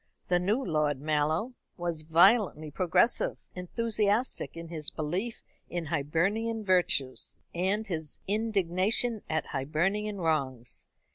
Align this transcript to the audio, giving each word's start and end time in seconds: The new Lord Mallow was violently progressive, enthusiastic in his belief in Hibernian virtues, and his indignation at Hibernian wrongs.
The 0.29 0.39
new 0.39 0.59
Lord 0.65 0.99
Mallow 0.99 1.53
was 1.77 2.01
violently 2.01 2.71
progressive, 2.71 3.37
enthusiastic 3.53 4.57
in 4.57 4.69
his 4.69 4.89
belief 4.89 5.43
in 5.69 5.85
Hibernian 5.85 6.65
virtues, 6.65 7.35
and 7.53 7.85
his 7.85 8.17
indignation 8.27 9.21
at 9.29 9.45
Hibernian 9.51 10.17
wrongs. 10.19 10.87